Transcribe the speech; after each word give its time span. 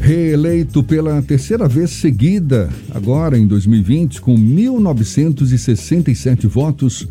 Reeleito 0.00 0.82
pela 0.82 1.20
terceira 1.20 1.68
vez 1.68 1.90
seguida, 1.90 2.70
agora 2.94 3.38
em 3.38 3.46
2020, 3.46 4.20
com 4.20 4.34
1.967 4.36 6.46
votos, 6.46 7.06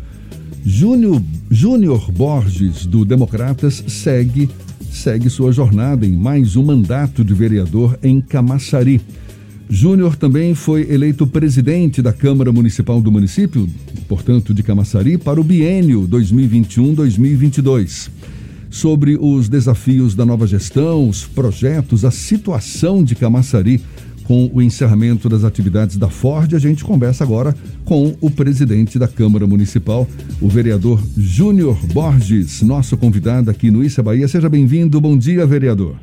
Júnior, 0.64 1.22
Júnior 1.50 2.10
Borges, 2.10 2.86
do 2.86 3.04
Democratas, 3.04 3.84
segue, 3.86 4.48
segue 4.90 5.30
sua 5.30 5.52
jornada 5.52 6.06
em 6.06 6.16
mais 6.16 6.56
um 6.56 6.64
mandato 6.64 7.22
de 7.22 7.34
vereador 7.34 7.96
em 8.02 8.20
Camaçari. 8.20 9.00
Júnior 9.70 10.16
também 10.16 10.54
foi 10.54 10.90
eleito 10.90 11.26
presidente 11.26 12.00
da 12.00 12.10
Câmara 12.12 12.50
Municipal 12.50 13.02
do 13.02 13.12
município, 13.12 13.68
portanto 14.08 14.54
de 14.54 14.62
Camaçari, 14.62 15.18
para 15.18 15.40
o 15.40 15.44
biênio 15.44 16.08
2021-2022 16.08 18.17
sobre 18.70 19.16
os 19.20 19.48
desafios 19.48 20.14
da 20.14 20.24
nova 20.24 20.46
gestão, 20.46 21.08
os 21.08 21.26
projetos, 21.26 22.04
a 22.04 22.10
situação 22.10 23.02
de 23.02 23.14
Camaçari 23.14 23.80
com 24.28 24.50
o 24.52 24.60
encerramento 24.60 25.26
das 25.26 25.42
atividades 25.42 25.96
da 25.96 26.10
Ford. 26.10 26.54
A 26.54 26.58
gente 26.58 26.84
conversa 26.84 27.24
agora 27.24 27.54
com 27.86 28.14
o 28.20 28.30
presidente 28.30 28.98
da 28.98 29.08
Câmara 29.08 29.46
Municipal, 29.46 30.06
o 30.40 30.48
vereador 30.48 31.00
Júnior 31.16 31.78
Borges, 31.94 32.60
nosso 32.60 32.96
convidado 32.98 33.50
aqui 33.50 33.70
no 33.70 33.82
Issa 33.82 34.02
Bahia. 34.02 34.28
Seja 34.28 34.50
bem-vindo. 34.50 35.00
Bom 35.00 35.16
dia, 35.16 35.46
vereador. 35.46 35.96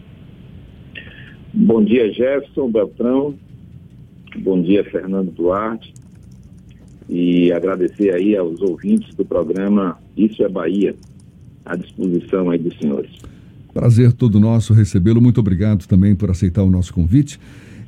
Bom 1.54 1.84
dia, 1.84 2.12
Jefferson 2.12 2.72
Beltrão. 2.72 3.36
Bom 4.40 4.60
dia, 4.60 4.84
Fernando 4.84 5.32
Duarte. 5.32 5.94
E 7.08 7.52
agradecer 7.54 8.12
aí 8.12 8.36
aos 8.36 8.60
ouvintes 8.60 9.14
do 9.14 9.24
programa 9.24 10.00
Isso 10.18 10.44
é 10.44 10.50
Bahia 10.50 10.96
à 11.66 11.76
disposição 11.76 12.50
aí 12.50 12.60
dos 12.60 12.78
senhores. 12.78 13.12
Prazer 13.74 14.14
todo 14.14 14.40
nosso 14.40 14.74
recebê-lo. 14.74 15.22
Muito 15.22 15.40
obrigado 15.40 15.86
também 15.86 16.16
por 16.16 16.30
aceitar 16.32 16.64
o 16.64 16.70
nosso 16.70 16.94
convite. 16.94 17.40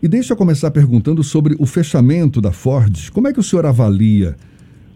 E 0.04 0.08
deixa 0.08 0.34
eu 0.34 0.38
começar 0.38 0.70
perguntando 0.70 1.24
sobre 1.24 1.56
o 1.60 1.66
fechamento 1.66 2.42
da 2.42 2.52
Ford. 2.52 3.10
Como 3.12 3.28
é 3.28 3.34
que 3.34 3.40
o 3.40 3.44
senhor 3.44 3.66
avalia 3.66 4.36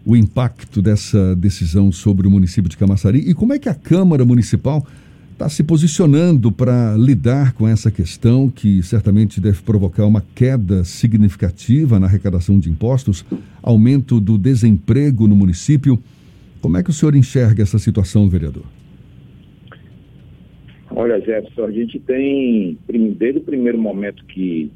o 0.04 0.16
impacto 0.16 0.82
dessa 0.82 1.34
decisão 1.36 1.90
sobre 1.90 2.26
o 2.26 2.30
município 2.30 2.68
de 2.68 2.76
Camaçari 2.76 3.18
e 3.18 3.34
como 3.34 3.52
é 3.52 3.58
que 3.58 3.68
a 3.68 3.74
Câmara 3.74 4.24
Municipal 4.24 4.86
está 5.32 5.48
se 5.48 5.62
posicionando 5.62 6.52
para 6.52 6.96
lidar 6.96 7.52
com 7.52 7.66
essa 7.66 7.90
questão 7.90 8.48
que 8.48 8.82
certamente 8.82 9.40
deve 9.40 9.60
provocar 9.62 10.06
uma 10.06 10.22
queda 10.34 10.84
significativa 10.84 11.98
na 11.98 12.06
arrecadação 12.06 12.60
de 12.60 12.70
impostos, 12.70 13.24
aumento 13.62 14.20
do 14.20 14.38
desemprego 14.38 15.26
no 15.26 15.34
município? 15.34 15.98
Como 16.62 16.76
é 16.76 16.82
que 16.82 16.90
o 16.90 16.92
senhor 16.92 17.16
enxerga 17.16 17.60
essa 17.60 17.76
situação, 17.76 18.28
vereador? 18.28 18.64
Olha, 20.94 21.18
Jefferson, 21.18 21.64
a 21.64 21.72
gente 21.72 21.98
tem, 21.98 22.78
desde 23.18 23.40
o 23.40 23.42
primeiro 23.42 23.78
momento 23.78 24.24
que 24.26 24.70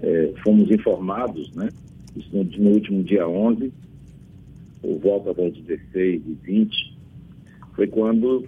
é, 0.00 0.32
fomos 0.42 0.70
informados, 0.70 1.52
né, 1.54 1.68
isso 2.16 2.28
no, 2.32 2.44
no, 2.44 2.70
último 2.70 3.02
dia 3.02 3.28
11, 3.28 3.70
por 4.80 4.98
volta 5.00 5.34
das 5.34 5.52
16 5.52 6.22
e 6.26 6.38
20, 6.42 6.98
foi 7.74 7.86
quando 7.86 8.44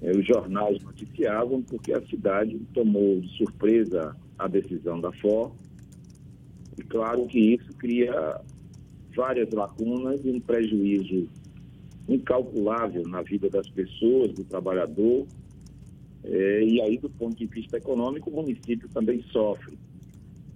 é, 0.00 0.10
os 0.12 0.26
jornais 0.26 0.82
noticiavam 0.82 1.60
porque 1.60 1.92
a 1.92 2.00
cidade 2.06 2.58
tomou 2.72 3.20
de 3.20 3.28
surpresa 3.36 4.16
a 4.38 4.48
decisão 4.48 5.00
da 5.00 5.12
FOR, 5.12 5.52
e 6.78 6.82
claro 6.82 7.26
que 7.26 7.54
isso 7.54 7.74
cria 7.76 8.40
várias 9.14 9.50
lacunas 9.50 10.24
e 10.24 10.30
um 10.30 10.40
prejuízo 10.40 11.28
incalculável 12.08 13.02
na 13.06 13.22
vida 13.22 13.50
das 13.50 13.68
pessoas, 13.68 14.32
do 14.32 14.44
trabalhador. 14.44 15.26
É, 16.24 16.64
e 16.64 16.80
aí, 16.80 16.98
do 16.98 17.10
ponto 17.10 17.36
de 17.36 17.46
vista 17.46 17.76
econômico, 17.76 18.30
o 18.30 18.34
município 18.34 18.88
também 18.88 19.22
sofre. 19.30 19.78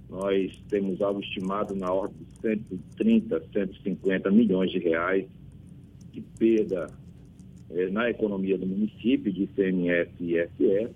Nós 0.09 0.53
temos 0.69 1.01
algo 1.01 1.21
estimado 1.21 1.75
na 1.75 1.93
ordem 1.93 2.19
de 2.19 2.41
130, 2.41 3.43
150 3.53 4.31
milhões 4.31 4.71
de 4.71 4.79
reais 4.79 5.27
de 6.13 6.21
perda 6.39 6.89
é, 7.71 7.89
na 7.89 8.11
economia 8.11 8.59
do 8.59 8.67
município, 8.67 9.33
de 9.33 9.45
ICMS 9.45 10.11
e 10.21 10.37
ISS. 10.37 10.91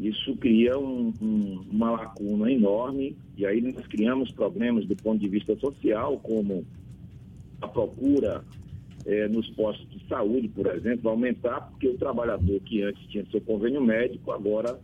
Isso 0.00 0.34
cria 0.36 0.78
um, 0.78 1.12
um, 1.20 1.64
uma 1.70 1.90
lacuna 1.90 2.50
enorme, 2.50 3.14
e 3.36 3.44
aí 3.44 3.60
nós 3.60 3.86
criamos 3.86 4.32
problemas 4.32 4.86
do 4.86 4.96
ponto 4.96 5.20
de 5.20 5.28
vista 5.28 5.54
social, 5.58 6.18
como 6.18 6.64
a 7.60 7.68
procura 7.68 8.42
é, 9.06 9.28
nos 9.28 9.48
postos 9.50 9.88
de 9.90 10.06
saúde, 10.08 10.48
por 10.48 10.66
exemplo, 10.66 11.10
aumentar, 11.10 11.60
porque 11.60 11.88
o 11.88 11.98
trabalhador 11.98 12.60
que 12.60 12.82
antes 12.82 13.04
tinha 13.08 13.26
seu 13.30 13.40
convênio 13.40 13.80
médico, 13.80 14.30
agora 14.30 14.78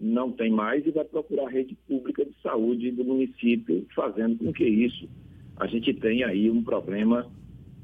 não 0.00 0.32
tem 0.32 0.50
mais 0.50 0.86
e 0.86 0.90
vai 0.90 1.04
procurar 1.04 1.46
a 1.46 1.50
rede 1.50 1.76
pública 1.86 2.24
de 2.24 2.34
saúde 2.42 2.90
do 2.90 3.04
município, 3.04 3.86
fazendo 3.94 4.38
com 4.38 4.52
que 4.52 4.64
isso 4.64 5.08
a 5.56 5.66
gente 5.66 5.92
tenha 5.92 6.28
aí 6.28 6.50
um 6.50 6.62
problema 6.62 7.30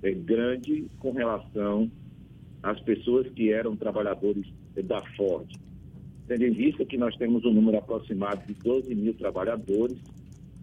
é, 0.03 0.11
grande 0.13 0.87
com 0.99 1.13
relação 1.13 1.91
às 2.63 2.81
pessoas 2.81 3.29
que 3.29 3.53
eram 3.53 3.77
trabalhadores 3.77 4.47
da 4.85 5.03
Ford. 5.15 5.47
Tendo 6.27 6.45
em 6.45 6.53
vista 6.53 6.85
que 6.85 6.97
nós 6.97 7.15
temos 7.17 7.45
um 7.45 7.53
número 7.53 7.79
aproximado 7.79 8.47
de 8.47 8.55
12 8.55 8.95
mil 8.95 9.15
trabalhadores, 9.15 9.99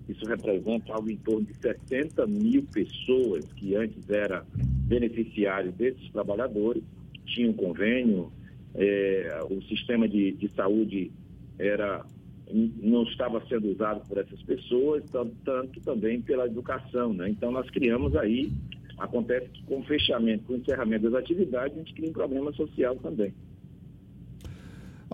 isso 0.07 0.25
representa 0.25 0.93
algo 0.93 1.09
em 1.09 1.17
torno 1.17 1.45
de 1.45 1.53
60 1.55 2.27
mil 2.27 2.63
pessoas 2.63 3.45
que 3.53 3.75
antes 3.75 4.09
eram 4.09 4.43
beneficiários 4.87 5.73
desses 5.75 6.11
trabalhadores, 6.11 6.83
tinham 7.25 7.53
convênio, 7.53 8.31
é, 8.75 9.39
o 9.49 9.61
sistema 9.63 10.07
de, 10.07 10.33
de 10.33 10.49
saúde 10.49 11.11
era 11.57 12.05
não 12.53 13.03
estava 13.03 13.43
sendo 13.47 13.71
usado 13.71 14.07
por 14.07 14.17
essas 14.17 14.41
pessoas, 14.43 15.03
tanto, 15.11 15.35
tanto 15.43 15.79
também 15.81 16.21
pela 16.21 16.45
educação. 16.45 17.13
Né? 17.13 17.29
Então, 17.29 17.51
nós 17.51 17.69
criamos 17.69 18.15
aí, 18.15 18.51
acontece 18.97 19.49
que 19.49 19.63
com 19.63 19.79
o 19.79 19.83
fechamento, 19.83 20.43
com 20.43 20.53
o 20.53 20.57
encerramento 20.57 21.09
das 21.09 21.21
atividades, 21.21 21.75
a 21.75 21.79
gente 21.79 21.93
cria 21.93 22.09
um 22.09 22.13
problema 22.13 22.51
social 22.53 22.95
também. 22.97 23.33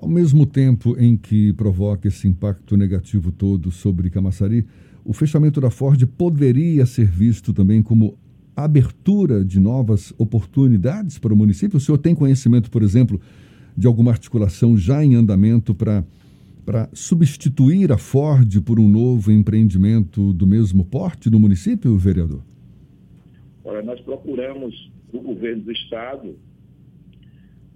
Ao 0.02 0.08
mesmo 0.08 0.46
tempo 0.46 0.96
em 0.98 1.18
que 1.18 1.52
provoca 1.52 2.08
esse 2.08 2.26
impacto 2.26 2.78
negativo 2.78 3.34
todo 3.34 3.70
sobre 3.70 4.10
Camaçari, 4.10 4.66
o 5.04 5.12
fechamento 5.12 5.60
da 5.60 5.70
Ford 5.70 6.02
poderia 6.18 6.86
ser 6.86 7.06
visto 7.06 7.52
também 7.52 7.84
como 7.84 8.18
abertura 8.56 9.44
de 9.44 9.60
novas 9.60 10.14
oportunidades 10.18 11.20
para 11.20 11.34
o 11.34 11.36
município? 11.36 11.76
O 11.76 11.82
senhor 11.82 11.98
tem 11.98 12.16
conhecimento, 12.16 12.72
por 12.72 12.82
exemplo, 12.82 13.20
de 13.76 13.88
alguma 13.88 14.12
articulação 14.12 14.78
já 14.78 15.04
em 15.04 15.16
andamento 15.16 15.76
para 15.76 16.04
para 16.66 16.88
substituir 16.94 17.92
a 17.92 17.98
Ford 17.98 18.62
por 18.62 18.80
um 18.80 18.88
novo 18.88 19.32
empreendimento 19.32 20.32
do 20.34 20.46
mesmo 20.46 20.86
porte 20.86 21.28
no 21.28 21.40
município, 21.40 21.98
vereador? 21.98 22.44
Olha, 23.66 23.82
nós 23.82 24.00
procuramos 24.02 24.92
o 25.12 25.20
governo 25.20 25.64
do 25.64 25.72
estado, 25.72 26.36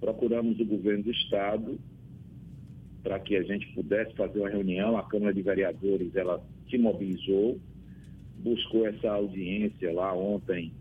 procuramos 0.00 0.60
o 0.60 0.64
governo 0.64 1.02
do 1.02 1.10
estado 1.10 1.76
para 3.04 3.20
que 3.20 3.36
a 3.36 3.42
gente 3.42 3.66
pudesse 3.74 4.14
fazer 4.14 4.40
uma 4.40 4.48
reunião. 4.48 4.96
A 4.96 5.02
Câmara 5.02 5.34
de 5.34 5.42
Vereadores 5.42 6.16
ela 6.16 6.42
se 6.70 6.78
mobilizou, 6.78 7.60
buscou 8.38 8.86
essa 8.88 9.10
audiência 9.10 9.92
lá 9.92 10.12
ontem 10.14 10.72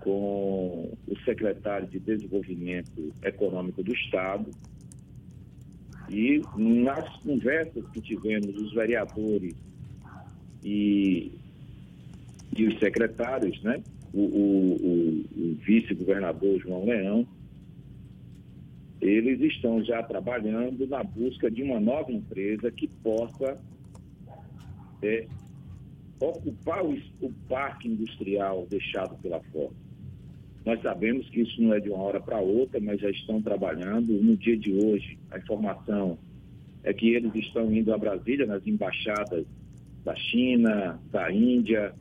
com 0.00 0.96
o 1.06 1.18
secretário 1.24 1.88
de 1.88 1.98
Desenvolvimento 1.98 3.12
Econômico 3.22 3.82
do 3.82 3.92
Estado. 3.92 4.48
E 6.08 6.40
nas 6.56 7.16
conversas 7.18 7.84
que 7.90 8.00
tivemos, 8.00 8.56
os 8.56 8.72
vereadores 8.72 9.54
e, 10.64 11.32
e 12.56 12.66
os 12.66 12.78
secretários, 12.78 13.60
né? 13.62 13.82
o, 14.12 14.20
o, 14.20 14.74
o, 14.74 15.24
o 15.36 15.54
vice-governador 15.64 16.58
João 16.60 16.84
Leão, 16.84 17.26
eles 19.00 19.40
estão 19.40 19.82
já 19.82 20.02
trabalhando 20.02 20.86
na 20.86 21.02
busca 21.02 21.50
de 21.50 21.62
uma 21.62 21.80
nova 21.80 22.12
empresa 22.12 22.70
que 22.70 22.86
possa 22.86 23.58
é, 25.02 25.26
ocupar 26.20 26.84
o, 26.84 26.94
o, 27.20 27.32
parque 27.48 27.88
industrial 27.88 28.66
deixado 28.68 29.16
pela 29.22 29.40
Ford. 29.44 29.74
Nós 30.66 30.82
sabemos 30.82 31.28
que 31.30 31.40
isso 31.40 31.62
não 31.62 31.72
é 31.72 31.80
de 31.80 31.88
uma 31.88 32.02
hora 32.02 32.20
para 32.20 32.38
outra, 32.38 32.78
mas 32.78 33.00
já 33.00 33.08
estão 33.08 33.40
trabalhando. 33.40 34.12
No 34.12 34.36
dia 34.36 34.58
de 34.58 34.74
hoje, 34.74 35.18
a 35.30 35.38
informação 35.38 36.18
é 36.84 36.92
que 36.92 37.14
eles 37.14 37.34
estão 37.34 37.72
indo 37.72 37.94
a 37.94 37.98
Brasília, 37.98 38.44
nas 38.44 38.66
embaixadas 38.66 39.46
da 40.04 40.14
China, 40.14 41.00
da 41.10 41.32
Índia, 41.32 41.94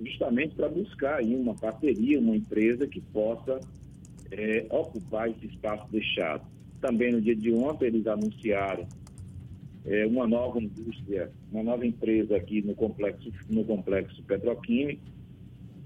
justamente 0.00 0.54
para 0.54 0.68
buscar 0.68 1.16
aí 1.16 1.34
uma 1.34 1.54
parceria, 1.54 2.20
uma 2.20 2.36
empresa 2.36 2.86
que 2.86 3.00
possa 3.00 3.60
é, 4.30 4.66
ocupar 4.70 5.30
esse 5.30 5.46
espaço 5.46 5.86
deixado. 5.90 6.44
Também 6.80 7.12
no 7.12 7.20
dia 7.20 7.34
de 7.34 7.52
ontem 7.52 7.86
eles 7.86 8.06
anunciaram 8.06 8.86
é, 9.84 10.06
uma 10.06 10.26
nova 10.26 10.60
indústria, 10.60 11.30
uma 11.52 11.62
nova 11.62 11.86
empresa 11.86 12.36
aqui 12.36 12.62
no 12.62 12.74
complexo, 12.74 13.30
no 13.48 13.64
complexo 13.64 14.22
petroquímico, 14.22 15.02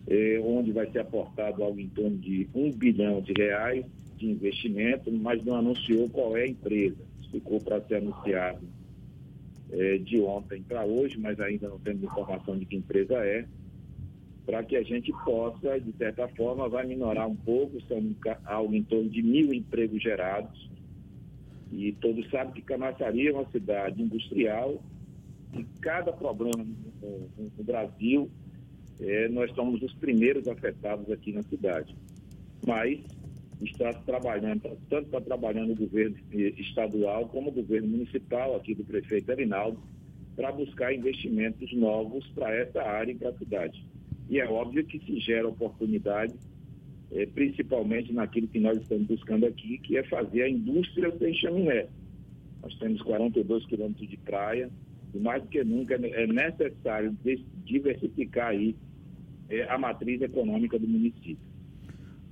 é, 0.07 0.41
onde 0.43 0.73
vai 0.73 0.91
ser 0.91 1.01
aportado 1.01 1.63
algo 1.63 1.79
em 1.79 1.89
torno 1.89 2.17
de 2.17 2.49
um 2.55 2.73
bilhão 2.73 3.21
de 3.21 3.33
reais 3.33 3.85
de 4.17 4.27
investimento, 4.31 5.13
mas 5.13 5.45
não 5.45 5.57
anunciou 5.57 6.09
qual 6.09 6.37
é 6.37 6.45
a 6.45 6.49
empresa. 6.49 6.97
Ficou 7.31 7.61
para 7.61 7.81
ser 7.83 7.97
anunciado 7.97 8.67
é, 9.71 9.99
de 9.99 10.19
ontem 10.21 10.63
para 10.63 10.85
hoje, 10.85 11.19
mas 11.19 11.39
ainda 11.39 11.69
não 11.69 11.79
temos 11.79 12.03
informação 12.03 12.57
de 12.57 12.65
que 12.65 12.77
empresa 12.77 13.15
é, 13.25 13.47
para 14.49 14.65
que 14.65 14.77
a 14.77 14.83
gente 14.83 15.13
possa, 15.27 15.79
de 15.79 15.93
certa 15.99 16.27
forma, 16.29 16.71
vai 16.71 16.87
minorar 16.87 17.29
um 17.29 17.37
pouco, 17.37 17.79
são 17.83 18.03
algo 18.47 18.75
em 18.75 18.83
torno 18.83 19.11
de 19.11 19.23
mil 19.23 19.53
empregos 19.53 20.03
gerados. 20.03 20.71
E 21.71 21.93
todos 22.01 22.27
sabem 22.31 22.55
que 22.55 22.63
Camaçari 22.63 23.29
é 23.29 23.31
uma 23.31 23.45
cidade 23.51 24.01
industrial 24.01 24.83
e 25.55 25.63
cada 25.83 26.15
problema 26.15 26.65
no, 26.65 27.29
no, 27.37 27.53
no 27.59 27.63
Brasil, 27.63 28.31
é, 28.99 29.29
nós 29.29 29.55
somos 29.55 29.83
os 29.83 29.93
primeiros 29.93 30.49
afetados 30.49 31.11
aqui 31.11 31.31
na 31.31 31.43
cidade. 31.43 31.95
Mas 32.67 33.01
está 33.61 33.93
trabalhando, 33.93 34.63
tanto 34.89 35.09
está 35.09 35.21
trabalhando 35.21 35.73
o 35.73 35.77
governo 35.77 36.17
estadual 36.33 37.29
como 37.29 37.51
o 37.51 37.53
governo 37.53 37.89
municipal 37.89 38.57
aqui 38.57 38.75
do 38.75 38.83
prefeito 38.83 39.31
Arinaldo, 39.31 39.79
para 40.35 40.51
buscar 40.51 40.95
investimentos 40.95 41.71
novos 41.75 42.27
para 42.29 42.55
essa 42.55 42.81
área 42.81 43.13
e 43.13 43.15
para 43.15 43.29
a 43.29 43.37
cidade. 43.37 43.98
E 44.29 44.39
é 44.39 44.49
óbvio 44.49 44.85
que 44.85 44.99
se 44.99 45.19
gera 45.21 45.49
oportunidade, 45.49 46.35
é, 47.11 47.27
principalmente 47.27 48.13
naquilo 48.13 48.49
que 48.49 48.61
nós 48.61 48.79
estamos 48.79 49.07
buscando 49.07 49.47
aqui, 49.47 49.79
que 49.79 49.97
é 49.97 50.03
fazer 50.05 50.43
a 50.43 50.49
indústria 50.49 51.13
sem 51.19 51.35
chaminé. 51.35 51.87
Nós 52.63 52.75
temos 52.79 53.01
42 53.03 53.65
quilômetros 53.67 54.09
de 54.09 54.17
praia, 54.19 54.71
e 55.15 55.19
mais 55.19 55.43
do 55.43 55.49
que 55.49 55.65
nunca 55.65 55.95
é 55.95 56.27
necessário 56.27 57.17
diversificar 57.65 58.49
aí 58.49 58.77
é, 59.49 59.63
a 59.71 59.79
matriz 59.79 60.21
econômica 60.21 60.79
do 60.79 60.87
município. 60.87 61.39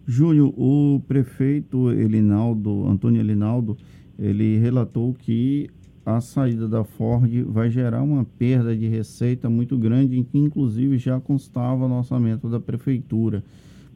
Júnior, 0.06 0.52
o 0.56 1.00
prefeito 1.08 1.90
Elinaldo, 1.90 2.86
Antônio 2.86 3.20
Elinaldo, 3.20 3.76
ele 4.18 4.58
relatou 4.58 5.12
que 5.14 5.68
a 6.06 6.20
saída 6.20 6.68
da 6.68 6.84
Ford 6.84 7.28
vai 7.48 7.68
gerar 7.68 8.00
uma 8.00 8.24
perda 8.24 8.76
de 8.76 8.86
receita 8.86 9.50
muito 9.50 9.76
grande, 9.76 10.16
em 10.16 10.22
que 10.22 10.38
inclusive 10.38 10.96
já 10.98 11.20
constava 11.20 11.88
no 11.88 11.98
orçamento 11.98 12.48
da 12.48 12.60
prefeitura. 12.60 13.42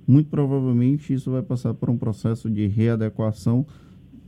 Muito 0.05 0.29
provavelmente 0.29 1.15
isso 1.15 1.31
vai 1.31 1.41
passar 1.41 1.73
por 1.73 1.89
um 1.89 1.97
processo 1.97 2.51
de 2.51 2.67
readequação, 2.67 3.65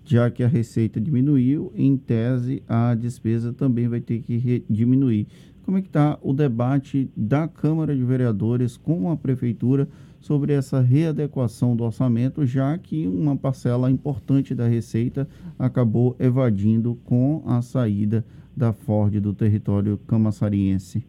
já 0.04 0.30
que 0.30 0.44
a 0.44 0.48
receita 0.48 1.00
diminuiu, 1.00 1.72
em 1.74 1.96
tese 1.96 2.62
a 2.68 2.94
despesa 2.94 3.52
também 3.52 3.88
vai 3.88 4.00
ter 4.00 4.20
que 4.20 4.64
diminuir. 4.70 5.26
Como 5.64 5.78
é 5.78 5.80
que 5.80 5.88
está 5.88 6.18
o 6.22 6.32
debate 6.32 7.08
da 7.16 7.46
Câmara 7.46 7.94
de 7.94 8.02
Vereadores 8.02 8.76
com 8.76 9.10
a 9.10 9.16
prefeitura 9.16 9.88
sobre 10.20 10.52
essa 10.52 10.80
readequação 10.80 11.74
do 11.74 11.84
orçamento, 11.84 12.46
já 12.46 12.76
que 12.78 13.06
uma 13.06 13.36
parcela 13.36 13.90
importante 13.90 14.54
da 14.54 14.66
receita 14.66 15.28
acabou 15.58 16.16
evadindo 16.18 16.96
com 17.04 17.42
a 17.46 17.60
saída 17.62 18.24
da 18.56 18.72
Ford 18.72 19.18
do 19.20 19.32
território 19.32 19.98
camaçariense? 20.06 21.04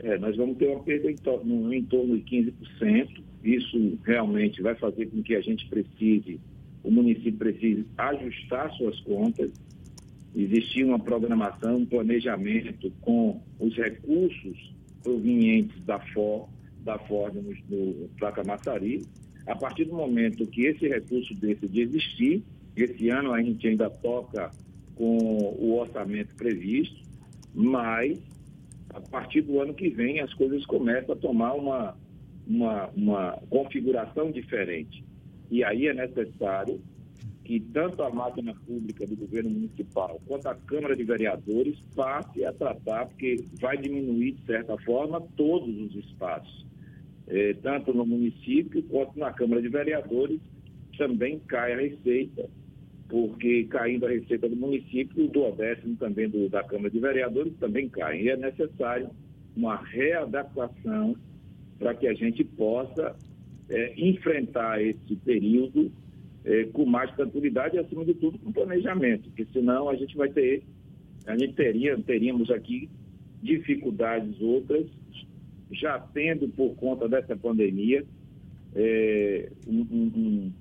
É, 0.00 0.18
nós 0.18 0.36
vamos 0.36 0.58
ter 0.58 0.68
uma 0.68 0.82
perda 0.82 1.10
em 1.10 1.16
torno, 1.16 1.72
em 1.72 1.82
torno 1.84 2.18
de 2.18 2.24
15%. 2.24 3.22
Isso 3.42 3.98
realmente 4.04 4.60
vai 4.60 4.74
fazer 4.74 5.06
com 5.06 5.22
que 5.22 5.34
a 5.34 5.40
gente 5.40 5.66
precise, 5.68 6.38
o 6.82 6.90
município 6.90 7.32
precise 7.34 7.86
ajustar 7.96 8.70
suas 8.72 9.00
contas. 9.00 9.50
Existir 10.34 10.84
uma 10.84 10.98
programação, 10.98 11.76
um 11.76 11.86
planejamento 11.86 12.90
com 13.00 13.40
os 13.58 13.76
recursos 13.76 14.74
provenientes 15.02 15.80
da 15.84 16.00
Ford 16.00 16.48
da 16.84 16.98
Ford 16.98 17.34
no, 17.34 17.54
no 17.68 18.08
Placa 18.18 18.44
Massari. 18.44 19.02
A 19.46 19.56
partir 19.56 19.86
do 19.86 19.94
momento 19.94 20.46
que 20.46 20.66
esse 20.66 20.86
recurso 20.86 21.34
deixa 21.34 21.66
de 21.66 21.80
existir, 21.80 22.44
esse 22.76 23.08
ano 23.08 23.32
a 23.32 23.42
gente 23.42 23.66
ainda 23.66 23.90
toca 23.90 24.50
com 24.94 25.16
o 25.58 25.78
orçamento 25.78 26.34
previsto, 26.34 27.02
mas 27.54 28.18
a 28.90 29.00
partir 29.00 29.42
do 29.42 29.60
ano 29.60 29.74
que 29.74 29.88
vem 29.88 30.20
as 30.20 30.32
coisas 30.34 30.64
começam 30.66 31.14
a 31.14 31.18
tomar 31.18 31.54
uma, 31.54 31.96
uma, 32.46 32.88
uma 32.96 33.32
configuração 33.50 34.30
diferente. 34.30 35.04
E 35.50 35.64
aí 35.64 35.88
é 35.88 35.94
necessário 35.94 36.80
que 37.44 37.60
tanto 37.60 38.02
a 38.02 38.10
máquina 38.10 38.54
pública 38.66 39.06
do 39.06 39.16
governo 39.16 39.50
municipal 39.50 40.20
quanto 40.26 40.48
a 40.48 40.54
Câmara 40.54 40.96
de 40.96 41.04
Vereadores 41.04 41.78
passe 41.94 42.44
a 42.44 42.52
tratar, 42.52 43.06
porque 43.06 43.44
vai 43.60 43.76
diminuir, 43.76 44.32
de 44.32 44.46
certa 44.46 44.76
forma, 44.78 45.20
todos 45.36 45.68
os 45.68 45.94
espaços 45.94 46.64
eh, 47.26 47.54
tanto 47.62 47.92
no 47.94 48.04
município 48.04 48.82
quanto 48.84 49.18
na 49.18 49.32
Câmara 49.32 49.62
de 49.62 49.68
Vereadores, 49.68 50.40
também 50.96 51.38
cai 51.40 51.72
a 51.72 51.76
receita, 51.76 52.48
porque 53.08 53.64
caindo 53.64 54.06
a 54.06 54.10
receita 54.10 54.48
do 54.48 54.56
município, 54.56 55.24
o 55.24 55.28
duodécimo 55.28 55.96
também 55.96 56.28
do, 56.28 56.48
da 56.48 56.62
Câmara 56.62 56.90
de 56.90 57.00
Vereadores 57.00 57.52
também 57.58 57.88
cai. 57.88 58.22
E 58.22 58.28
é 58.28 58.36
necessário 58.36 59.10
uma 59.56 59.76
readaptação 59.76 61.16
para 61.78 61.94
que 61.94 62.06
a 62.06 62.14
gente 62.14 62.44
possa 62.44 63.16
eh, 63.68 63.94
enfrentar 63.96 64.82
esse 64.82 65.16
período 65.16 65.90
eh, 66.44 66.64
com 66.72 66.84
mais 66.84 67.10
tranquilidade 67.14 67.76
e, 67.76 67.78
acima 67.78 68.04
de 68.04 68.14
tudo, 68.14 68.38
com 68.38 68.52
planejamento, 68.52 69.28
porque 69.30 69.46
senão 69.52 69.88
a 69.88 69.96
gente 69.96 70.16
vai 70.16 70.28
ter, 70.28 70.62
a 71.26 71.36
gente 71.36 71.54
teria, 71.54 71.96
teríamos 71.98 72.50
aqui 72.50 72.88
dificuldades 73.42 74.40
outras 74.40 74.86
já 75.70 75.98
tendo, 75.98 76.48
por 76.48 76.74
conta 76.76 77.08
dessa 77.08 77.36
pandemia, 77.36 78.04
é, 78.74 79.50
um, 79.66 79.80
um, 79.80 80.52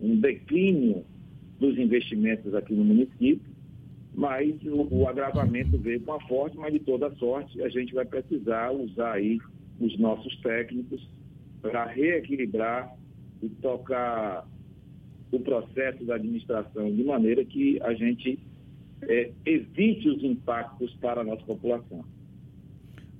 um, 0.00 0.20
declínio 0.20 1.04
dos 1.58 1.78
investimentos 1.78 2.54
aqui 2.54 2.74
no 2.74 2.84
município, 2.84 3.50
mas 4.14 4.54
o, 4.64 4.88
o, 4.90 5.08
agravamento 5.08 5.78
veio 5.78 6.00
com 6.00 6.12
a 6.12 6.20
forte, 6.22 6.56
mas 6.56 6.72
de 6.72 6.80
toda 6.80 7.14
sorte 7.16 7.62
a 7.62 7.68
gente 7.68 7.94
vai 7.94 8.04
precisar 8.04 8.70
usar 8.72 9.12
aí 9.12 9.38
os 9.78 9.98
nossos 9.98 10.36
técnicos 10.40 11.06
para 11.62 11.84
reequilibrar 11.84 12.94
e 13.42 13.48
tocar 13.48 14.46
o 15.30 15.38
processo 15.40 16.04
da 16.04 16.16
administração 16.16 16.92
de 16.92 17.04
maneira 17.04 17.44
que 17.44 17.80
a 17.82 17.94
gente 17.94 18.38
é, 19.02 19.30
evite 19.46 20.08
os 20.08 20.22
impactos 20.22 20.94
para 21.00 21.20
a 21.20 21.24
nossa 21.24 21.42
população. 21.44 22.04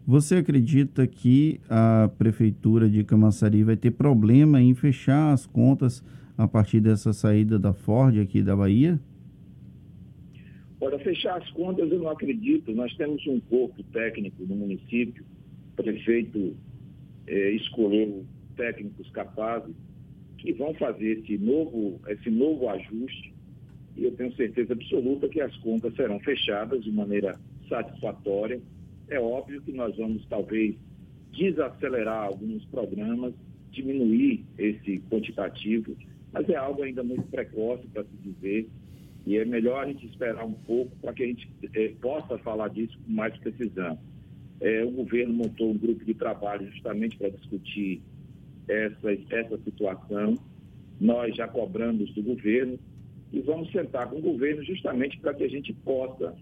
Você 0.07 0.37
acredita 0.37 1.07
que 1.07 1.61
a 1.69 2.11
prefeitura 2.19 2.89
de 2.89 3.05
Camaçari 3.05 3.63
vai 3.63 3.77
ter 3.77 3.93
problema 3.93 4.61
em 4.61 4.75
fechar 4.75 5.33
as 5.33 5.47
contas 5.47 6.03
a 6.37 6.49
partir 6.49 6.81
dessa 6.81 7.13
saída 7.13 7.59
da 7.59 7.73
Ford 7.73 8.19
aqui 8.19 8.43
da 8.43 8.57
Bahia? 8.57 8.99
Olha, 10.81 10.99
fechar 10.99 11.37
as 11.37 11.49
contas 11.51 11.91
eu 11.93 11.99
não 11.99 12.09
acredito. 12.09 12.73
Nós 12.73 12.93
temos 12.97 13.25
um 13.27 13.39
corpo 13.41 13.83
técnico 13.93 14.43
no 14.45 14.57
município, 14.57 15.25
o 15.73 15.83
prefeito 15.83 16.57
é, 17.27 17.51
escolheu 17.53 18.25
técnicos 18.57 19.09
capazes 19.11 19.75
que 20.41 20.53
vão 20.53 20.75
fazer 20.75 21.19
esse 21.19 21.39
novo, 21.39 22.01
esse 22.09 22.31
novo 22.31 22.69
ajuste 22.69 23.33
e 23.97 24.05
eu 24.05 24.13
tenho 24.13 24.35
certeza 24.35 24.73
absoluta 24.73 25.29
que 25.29 25.41
as 25.41 25.55
contas 25.59 25.95
serão 25.95 26.19
fechadas 26.21 26.83
de 26.83 26.91
maneira 26.91 27.39
satisfatória 27.69 28.61
é 29.11 29.19
óbvio 29.19 29.61
que 29.61 29.73
nós 29.73 29.97
vamos, 29.97 30.25
talvez, 30.27 30.77
desacelerar 31.33 32.27
alguns 32.27 32.65
programas, 32.67 33.35
diminuir 33.71 34.45
esse 34.57 35.01
quantitativo, 35.11 35.97
mas 36.33 36.49
é 36.49 36.55
algo 36.55 36.83
ainda 36.83 37.03
muito 37.03 37.25
precoce 37.25 37.87
para 37.89 38.05
se 38.05 38.17
dizer. 38.23 38.69
E 39.27 39.37
é 39.37 39.45
melhor 39.45 39.85
a 39.85 39.87
gente 39.87 40.07
esperar 40.07 40.45
um 40.47 40.53
pouco 40.53 40.97
para 40.97 41.13
que 41.13 41.25
a 41.25 41.27
gente 41.27 41.51
eh, 41.75 41.93
possa 42.01 42.39
falar 42.39 42.69
disso 42.69 42.97
com 43.05 43.13
mais 43.13 43.37
precisão. 43.37 43.99
É, 44.61 44.85
o 44.85 44.91
governo 44.91 45.35
montou 45.35 45.71
um 45.71 45.77
grupo 45.77 46.05
de 46.05 46.15
trabalho 46.15 46.71
justamente 46.71 47.19
para 47.19 47.31
discutir 47.31 48.01
essa, 48.71 49.13
essa 49.31 49.59
situação. 49.59 50.39
Nós 51.01 51.35
já 51.35 51.49
cobramos 51.49 52.13
do 52.15 52.23
governo 52.23 52.79
e 53.33 53.41
vamos 53.41 53.71
sentar 53.73 54.09
com 54.09 54.17
o 54.17 54.23
governo 54.23 54.63
justamente 54.65 55.19
para 55.19 55.35
que 55.35 55.45
a 55.45 55.49
gente 55.49 55.73
possa 55.73 56.35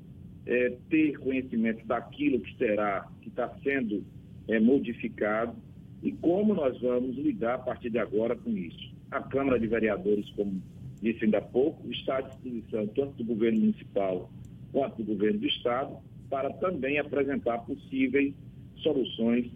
é, 0.47 0.77
ter 0.89 1.19
conhecimento 1.19 1.87
daquilo 1.87 2.41
que 2.41 2.57
será, 2.57 3.07
que 3.21 3.29
está 3.29 3.49
sendo 3.63 4.05
é, 4.49 4.59
modificado 4.59 5.55
e 6.03 6.13
como 6.13 6.55
nós 6.55 6.81
vamos 6.81 7.17
lidar 7.17 7.55
a 7.55 7.59
partir 7.59 7.91
de 7.91 7.99
agora 7.99 8.37
com 8.37 8.51
isso. 8.51 8.95
A 9.11 9.23
Câmara 9.23 9.59
de 9.59 9.67
Vereadores, 9.67 10.29
como 10.31 10.63
disse 11.03 11.25
ainda 11.25 11.39
há 11.39 11.43
pouco, 11.43 11.91
está 11.91 12.19
à 12.19 12.21
disposição 12.21 12.87
tanto 12.89 13.13
do 13.13 13.25
governo 13.25 13.61
municipal 13.61 14.31
quanto 14.73 15.03
do 15.03 15.13
governo 15.13 15.41
do 15.41 15.47
Estado 15.47 15.97
para 16.29 16.53
também 16.55 16.99
apresentar 16.99 17.59
possíveis 17.59 18.35
soluções 18.77 19.51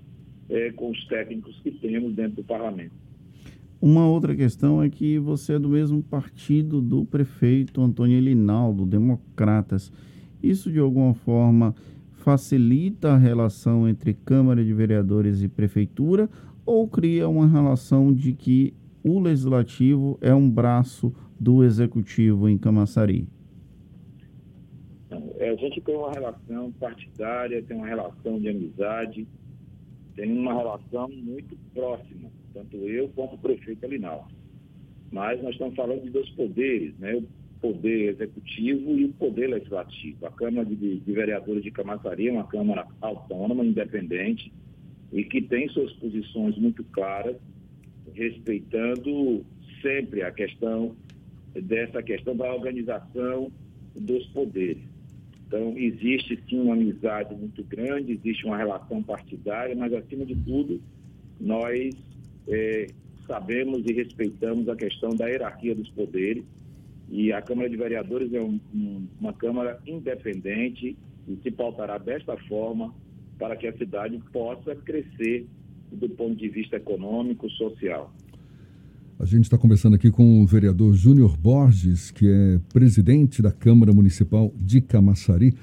é, 0.52 0.70
com 0.70 0.90
os 0.90 1.04
técnicos 1.06 1.58
que 1.62 1.70
temos 1.70 2.14
dentro 2.14 2.36
do 2.36 2.44
parlamento. 2.44 2.92
Uma 3.80 4.06
outra 4.06 4.36
questão 4.36 4.82
é 4.82 4.88
que 4.88 5.18
você 5.18 5.54
é 5.54 5.58
do 5.58 5.70
mesmo 5.70 6.02
partido 6.02 6.80
do 6.80 7.04
prefeito 7.04 7.80
Antônio 7.80 8.16
Elinaldo, 8.16 8.86
Democratas. 8.86 9.90
Isso, 10.40 10.70
de 10.70 10.78
alguma 10.78 11.14
forma, 11.14 11.74
facilita 12.12 13.12
a 13.12 13.16
relação 13.16 13.88
entre 13.88 14.14
Câmara 14.14 14.64
de 14.64 14.72
Vereadores 14.72 15.42
e 15.42 15.48
Prefeitura 15.48 16.28
ou 16.64 16.86
cria 16.86 17.28
uma 17.28 17.48
relação 17.48 18.12
de 18.12 18.32
que 18.32 18.72
o 19.02 19.18
Legislativo 19.18 20.16
é 20.20 20.32
um 20.32 20.48
braço 20.48 21.12
do 21.40 21.64
Executivo 21.64 22.48
em 22.48 22.56
Camaçari? 22.56 23.26
É, 25.38 25.50
a 25.50 25.56
gente 25.56 25.80
tem 25.80 25.96
uma 25.96 26.12
relação 26.12 26.70
partidária, 26.78 27.60
tem 27.64 27.76
uma 27.76 27.86
relação 27.86 28.38
de 28.38 28.48
amizade, 28.48 29.26
tem 30.14 30.32
uma 30.32 30.54
relação 30.54 31.08
muito 31.08 31.56
próxima, 31.74 32.30
tanto 32.52 32.76
eu 32.76 33.08
como 33.10 33.34
o 33.34 33.38
prefeito 33.38 33.84
Alinal. 33.84 34.28
Mas 35.10 35.42
nós 35.42 35.52
estamos 35.52 35.74
falando 35.74 36.02
de 36.02 36.10
dois 36.10 36.28
poderes, 36.30 36.96
né? 36.98 37.14
o 37.14 37.24
poder 37.60 38.10
executivo 38.10 38.98
e 38.98 39.04
o 39.04 39.12
poder 39.12 39.48
legislativo. 39.48 40.26
A 40.26 40.30
Câmara 40.30 40.66
de, 40.66 41.00
de 41.00 41.12
Vereadores 41.12 41.62
de 41.62 41.70
Camaçari 41.70 42.28
é 42.28 42.32
uma 42.32 42.46
Câmara 42.46 42.86
autônoma, 43.00 43.64
independente, 43.64 44.52
e 45.12 45.24
que 45.24 45.40
tem 45.42 45.68
suas 45.68 45.92
posições 45.94 46.56
muito 46.56 46.82
claras, 46.84 47.36
respeitando 48.14 49.44
sempre 49.80 50.22
a 50.22 50.32
questão 50.32 50.96
dessa 51.54 52.02
questão 52.02 52.34
da 52.34 52.52
organização 52.52 53.52
dos 53.94 54.26
poderes. 54.28 54.91
Então, 55.52 55.76
existe 55.76 56.42
sim 56.48 56.60
uma 56.60 56.72
amizade 56.72 57.34
muito 57.34 57.62
grande, 57.64 58.12
existe 58.12 58.46
uma 58.46 58.56
relação 58.56 59.02
partidária, 59.02 59.76
mas, 59.76 59.92
acima 59.92 60.24
de 60.24 60.34
tudo, 60.34 60.80
nós 61.38 61.94
é, 62.48 62.86
sabemos 63.26 63.82
e 63.84 63.92
respeitamos 63.92 64.66
a 64.70 64.74
questão 64.74 65.10
da 65.10 65.26
hierarquia 65.26 65.74
dos 65.74 65.90
poderes. 65.90 66.42
E 67.10 67.34
a 67.34 67.42
Câmara 67.42 67.68
de 67.68 67.76
Vereadores 67.76 68.32
é 68.32 68.40
um, 68.40 68.58
um, 68.74 69.06
uma 69.20 69.34
Câmara 69.34 69.78
independente 69.86 70.96
e 71.28 71.36
se 71.42 71.50
pautará 71.50 71.98
desta 71.98 72.34
forma 72.48 72.94
para 73.38 73.54
que 73.54 73.66
a 73.66 73.76
cidade 73.76 74.18
possa 74.32 74.74
crescer 74.74 75.46
do 75.90 76.08
ponto 76.08 76.34
de 76.34 76.48
vista 76.48 76.76
econômico, 76.76 77.50
social. 77.50 78.10
A 79.22 79.24
gente 79.24 79.44
está 79.44 79.56
conversando 79.56 79.94
aqui 79.94 80.10
com 80.10 80.42
o 80.42 80.46
vereador 80.46 80.94
Júnior 80.94 81.36
Borges, 81.36 82.10
que 82.10 82.26
é 82.28 82.58
presidente 82.72 83.40
da 83.40 83.52
Câmara 83.52 83.92
Municipal 83.92 84.52
de 84.56 84.80
Camaçari. 84.80 85.54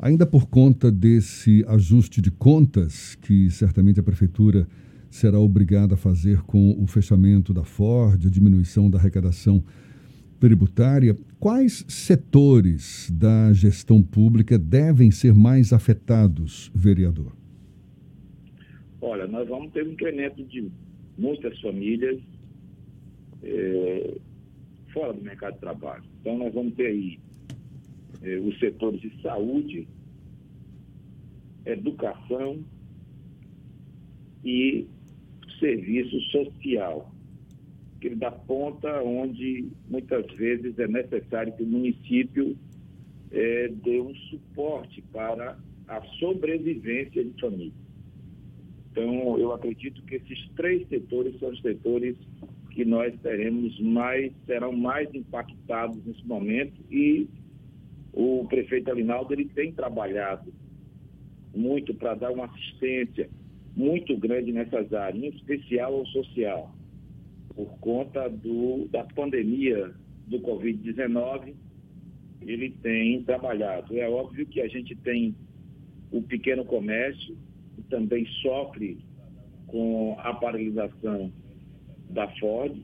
Ainda 0.00 0.26
por 0.26 0.48
conta 0.48 0.90
desse 0.90 1.64
ajuste 1.68 2.20
de 2.20 2.32
contas, 2.32 3.14
que 3.14 3.48
certamente 3.50 4.00
a 4.00 4.02
Prefeitura 4.02 4.66
será 5.08 5.38
obrigada 5.38 5.94
a 5.94 5.96
fazer 5.96 6.42
com 6.42 6.72
o 6.76 6.88
fechamento 6.88 7.54
da 7.54 7.62
Ford, 7.62 8.26
a 8.26 8.28
diminuição 8.28 8.90
da 8.90 8.98
arrecadação 8.98 9.62
tributária, 10.40 11.16
quais 11.38 11.84
setores 11.86 13.08
da 13.12 13.52
gestão 13.52 14.02
pública 14.02 14.58
devem 14.58 15.12
ser 15.12 15.32
mais 15.32 15.72
afetados, 15.72 16.68
vereador? 16.74 17.32
Olha, 19.00 19.28
nós 19.28 19.48
vamos 19.48 19.70
ter 19.70 19.86
um 19.86 19.92
incremento 19.92 20.42
de 20.42 20.68
muitas 21.16 21.60
famílias 21.60 22.18
é, 23.44 24.16
fora 24.92 25.12
do 25.12 25.22
mercado 25.22 25.54
de 25.54 25.60
trabalho. 25.60 26.04
Então, 26.20 26.38
nós 26.38 26.54
vamos 26.54 26.74
ter 26.74 26.86
aí 26.86 27.18
é, 28.22 28.38
os 28.38 28.58
setores 28.58 29.00
de 29.00 29.20
saúde, 29.20 29.86
educação 31.66 32.64
e 34.44 34.86
serviço 35.58 36.20
social, 36.30 37.12
que 38.00 38.10
dá 38.10 38.30
ponta 38.30 39.02
onde 39.02 39.68
muitas 39.88 40.26
vezes 40.34 40.78
é 40.78 40.86
necessário 40.86 41.54
que 41.54 41.62
o 41.62 41.66
município 41.66 42.56
é, 43.30 43.68
dê 43.68 44.00
um 44.00 44.14
suporte 44.14 45.02
para 45.12 45.58
a 45.88 46.02
sobrevivência 46.18 47.24
de 47.24 47.40
família. 47.40 47.72
Então, 48.90 49.38
eu 49.38 49.52
acredito 49.52 50.02
que 50.02 50.16
esses 50.16 50.48
três 50.54 50.86
setores 50.88 51.38
são 51.40 51.50
os 51.50 51.60
setores 51.60 52.16
que 52.74 52.84
nós 52.84 53.14
teremos 53.20 53.78
mais, 53.80 54.32
serão 54.46 54.72
mais 54.72 55.12
impactados 55.14 56.04
nesse 56.04 56.26
momento 56.26 56.74
e 56.90 57.28
o 58.12 58.44
prefeito 58.48 58.90
Alinaldo 58.90 59.32
ele 59.32 59.46
tem 59.46 59.72
trabalhado 59.72 60.52
muito 61.54 61.94
para 61.94 62.14
dar 62.14 62.32
uma 62.32 62.46
assistência 62.46 63.30
muito 63.76 64.16
grande 64.16 64.52
nessas 64.52 64.92
áreas, 64.92 65.22
em 65.22 65.28
especial 65.28 65.94
ao 65.94 66.06
social, 66.06 66.74
por 67.54 67.78
conta 67.78 68.28
do, 68.28 68.88
da 68.88 69.04
pandemia 69.04 69.92
do 70.26 70.40
Covid-19, 70.40 71.54
ele 72.42 72.70
tem 72.70 73.22
trabalhado. 73.22 73.96
É 73.96 74.08
óbvio 74.08 74.46
que 74.46 74.60
a 74.60 74.68
gente 74.68 74.96
tem 74.96 75.34
o 76.10 76.20
pequeno 76.22 76.64
comércio, 76.64 77.36
que 77.76 77.82
também 77.82 78.26
sofre 78.42 78.98
com 79.66 80.16
a 80.18 80.34
paralisação 80.34 81.32
da 82.10 82.28
Ford, 82.38 82.74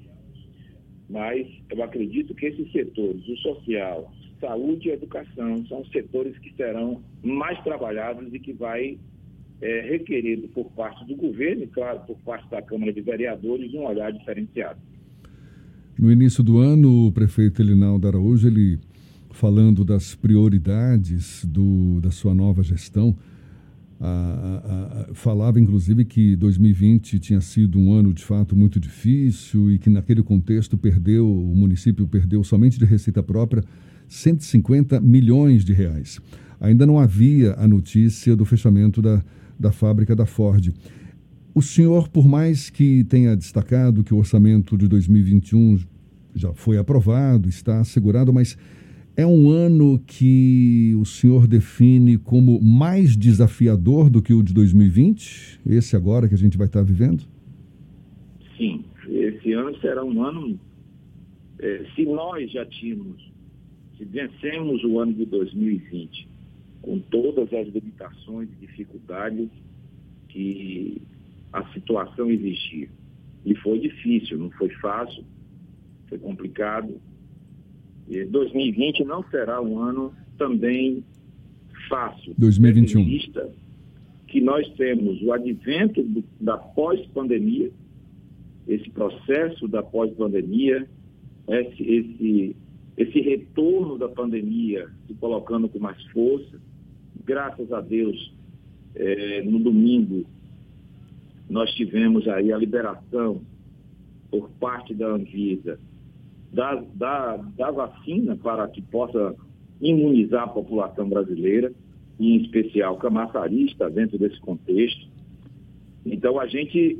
mas 1.09 1.47
eu 1.71 1.83
acredito 1.83 2.35
que 2.35 2.47
esses 2.47 2.71
setores, 2.73 3.27
o 3.29 3.37
social, 3.39 4.13
saúde 4.41 4.89
e 4.89 4.93
educação, 4.93 5.65
são 5.67 5.85
setores 5.87 6.37
que 6.39 6.55
serão 6.55 7.03
mais 7.23 7.63
trabalhados 7.63 8.33
e 8.33 8.39
que 8.39 8.53
vai 8.53 8.99
é, 9.61 9.81
requerer 9.83 10.49
por 10.55 10.71
parte 10.73 11.05
do 11.07 11.17
governo 11.17 11.65
e, 11.65 11.67
claro, 11.67 12.01
por 12.07 12.17
parte 12.19 12.49
da 12.49 12.63
Câmara 12.63 12.93
de 12.93 13.01
Vereadores, 13.01 13.75
um 13.75 13.85
olhar 13.85 14.13
diferenciado. 14.13 14.81
No 15.99 16.11
início 16.11 16.43
do 16.43 16.59
ano, 16.59 17.09
o 17.09 17.13
prefeito 17.13 17.61
Elinaldo 17.61 18.09
Araújo, 18.09 18.47
ele 18.49 18.79
falando 19.33 19.85
das 19.85 20.15
prioridades 20.15 21.45
do, 21.45 22.01
da 22.01 22.11
sua 22.11 22.35
nova 22.35 22.63
gestão, 22.63 23.17
a, 24.03 25.07
a, 25.11 25.15
falava 25.15 25.61
inclusive 25.61 26.05
que 26.07 26.35
2020 26.35 27.19
tinha 27.19 27.41
sido 27.41 27.79
um 27.79 27.93
ano 27.93 28.15
de 28.15 28.25
fato 28.25 28.57
muito 28.57 28.81
difícil 28.81 29.71
e 29.71 29.79
que 29.79 29.91
naquele 29.91 30.23
contexto 30.23 30.79
perdeu, 30.79 31.31
o 31.31 31.55
município 31.55 32.09
perdeu 32.09 32.43
somente 32.43 32.79
de 32.79 32.87
receita 32.87 33.23
própria 33.23 33.63
150 34.09 35.01
milhões 35.01 35.65
de 35.65 35.73
reais. 35.73 36.19
Ainda 36.59 36.87
não 36.87 36.99
havia 36.99 37.55
a 37.55 37.69
notícia 37.69 38.35
do 38.35 38.45
fechamento 38.45 39.03
da, 39.03 39.23
da 39.59 39.71
fábrica 39.71 40.17
da 40.17 40.27
Ford. 40.27 40.73
O 41.55 41.61
senhor, 41.61 42.09
por 42.09 42.27
mais 42.27 42.71
que 42.71 43.05
tenha 43.05 43.37
destacado 43.37 44.03
que 44.03 44.15
o 44.15 44.17
orçamento 44.17 44.79
de 44.79 44.89
2021 44.89 45.79
já 46.35 46.53
foi 46.55 46.79
aprovado, 46.79 47.49
está 47.49 47.81
assegurado, 47.81 48.33
mas 48.33 48.57
é 49.21 49.27
um 49.27 49.51
ano 49.51 49.99
que 50.07 50.95
o 50.99 51.05
senhor 51.05 51.47
define 51.47 52.17
como 52.17 52.59
mais 52.63 53.15
desafiador 53.15 54.09
do 54.09 54.23
que 54.23 54.33
o 54.33 54.43
de 54.43 54.55
2020? 54.55 55.61
Esse 55.67 55.95
agora 55.95 56.27
que 56.27 56.35
a 56.35 56.39
gente 56.39 56.57
vai 56.57 56.67
estar 56.67 56.83
vivendo? 56.83 57.25
Sim, 58.57 58.83
esse 59.07 59.53
ano 59.53 59.79
será 59.79 60.03
um 60.03 60.23
ano. 60.23 60.59
É, 61.59 61.85
se 61.95 62.07
nós 62.07 62.51
já 62.51 62.65
tínhamos, 62.65 63.31
se 63.99 64.07
vencemos 64.07 64.83
o 64.85 64.99
ano 64.99 65.13
de 65.13 65.27
2020 65.27 66.27
com 66.81 66.99
todas 66.99 67.53
as 67.53 67.69
limitações 67.69 68.49
e 68.51 68.67
dificuldades 68.67 69.51
que 70.29 71.03
a 71.53 71.63
situação 71.75 72.31
exigia, 72.31 72.89
e 73.45 73.55
foi 73.57 73.81
difícil, 73.81 74.39
não 74.39 74.51
foi 74.53 74.71
fácil, 74.77 75.25
foi 76.09 76.19
complicado, 76.19 76.99
2020 78.27 79.05
não 79.05 79.23
será 79.31 79.61
um 79.63 79.79
ano 79.79 80.13
também 80.37 81.05
fácil. 81.89 82.35
2021. 82.37 83.05
Vista 83.05 83.51
que 84.27 84.41
nós 84.41 84.69
temos 84.75 85.21
o 85.23 85.33
advento 85.33 86.03
do, 86.03 86.25
da 86.41 86.57
pós-pandemia, 86.57 87.71
esse 88.67 88.89
processo 88.91 89.67
da 89.67 89.83
pós-pandemia, 89.83 90.89
esse, 91.49 91.83
esse, 91.83 92.57
esse 92.97 93.21
retorno 93.21 93.99
da 93.99 94.09
pandemia 94.09 94.89
se 95.07 95.15
colocando 95.15 95.69
com 95.69 95.79
mais 95.81 96.01
força. 96.07 96.61
Graças 97.25 97.73
a 97.73 97.81
Deus, 97.81 98.33
é, 98.95 99.43
no 99.43 99.59
domingo, 99.59 100.25
nós 101.49 101.71
tivemos 101.75 102.27
aí 102.29 102.53
a 102.53 102.59
liberação 102.59 103.41
por 104.31 104.49
parte 104.61 104.95
da 104.95 105.09
Anvisa 105.09 105.79
da, 106.53 106.75
da, 106.95 107.37
da 107.37 107.71
vacina 107.71 108.37
para 108.37 108.67
que 108.69 108.83
possa 108.83 109.35
imunizar 109.81 110.45
a 110.45 110.49
população 110.49 111.09
brasileira, 111.09 111.73
em 112.19 112.37
especial 112.37 112.97
camaçarista 112.97 113.89
dentro 113.89 114.19
desse 114.19 114.39
contexto. 114.41 115.09
Então 116.05 116.39
a 116.39 116.47
gente 116.47 116.99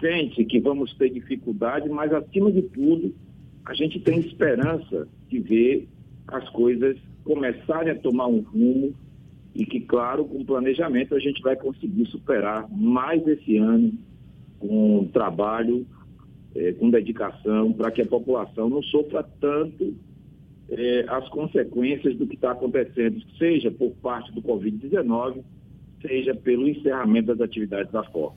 sente 0.00 0.44
que 0.44 0.60
vamos 0.60 0.94
ter 0.94 1.10
dificuldade, 1.10 1.88
mas 1.88 2.12
acima 2.12 2.52
de 2.52 2.62
tudo, 2.62 3.14
a 3.64 3.74
gente 3.74 3.98
tem 4.00 4.20
esperança 4.20 5.08
de 5.28 5.38
ver 5.40 5.88
as 6.28 6.48
coisas 6.50 6.96
começarem 7.24 7.92
a 7.92 7.98
tomar 7.98 8.26
um 8.26 8.40
rumo 8.40 8.94
e 9.54 9.64
que, 9.64 9.80
claro, 9.80 10.24
com 10.24 10.44
planejamento 10.44 11.14
a 11.14 11.18
gente 11.18 11.40
vai 11.40 11.56
conseguir 11.56 12.06
superar 12.06 12.68
mais 12.70 13.26
esse 13.26 13.56
ano 13.56 13.92
com 14.58 15.08
trabalho 15.12 15.86
é, 16.54 16.72
com 16.72 16.90
dedicação, 16.90 17.72
para 17.72 17.90
que 17.90 18.02
a 18.02 18.06
população 18.06 18.68
não 18.68 18.82
sofra 18.82 19.22
tanto 19.40 19.94
é, 20.68 21.04
as 21.08 21.28
consequências 21.28 22.16
do 22.16 22.26
que 22.26 22.34
está 22.34 22.52
acontecendo, 22.52 23.20
seja 23.38 23.70
por 23.70 23.90
parte 24.02 24.32
do 24.32 24.42
Covid-19, 24.42 25.42
seja 26.00 26.34
pelo 26.34 26.68
encerramento 26.68 27.28
das 27.28 27.40
atividades 27.40 27.92
da 27.92 28.02
FOR. 28.04 28.32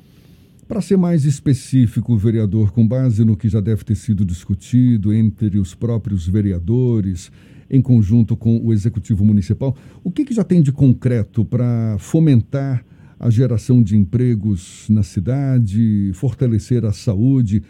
Para 0.68 0.82
ser 0.82 0.98
mais 0.98 1.24
específico, 1.24 2.18
vereador, 2.18 2.72
com 2.72 2.86
base 2.86 3.24
no 3.24 3.38
que 3.38 3.48
já 3.48 3.62
deve 3.62 3.86
ter 3.86 3.96
sido 3.96 4.26
discutido 4.26 5.14
entre 5.14 5.58
os 5.58 5.74
próprios 5.74 6.28
vereadores, 6.28 7.32
em 7.70 7.82
conjunto 7.82 8.36
com 8.36 8.60
o 8.62 8.74
Executivo 8.74 9.24
Municipal. 9.24 9.76
O 10.04 10.12
que, 10.12 10.26
que 10.26 10.34
já 10.34 10.44
tem 10.44 10.62
de 10.62 10.74
concreto 10.74 11.46
para 11.46 11.98
fomentar 12.00 12.84
a 13.18 13.30
geração 13.30 13.82
de 13.82 13.96
empregos 13.96 14.88
na 14.90 15.04
cidade, 15.04 16.12
fortalecer 16.14 16.84
a 16.84 16.92
saúde? 16.92 17.64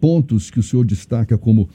Pontos 0.00 0.50
que 0.50 0.60
o 0.60 0.62
senhor 0.62 0.84
destaca 0.84 1.36
como 1.36 1.68